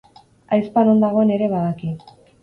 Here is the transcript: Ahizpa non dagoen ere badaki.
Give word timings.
Ahizpa 0.55 0.83
non 0.85 1.03
dagoen 1.03 1.33
ere 1.35 1.49
badaki. 1.51 1.91